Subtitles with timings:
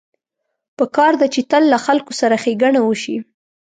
[0.77, 3.15] پکار ده چې تل له خلکو سره ښېګڼه وشي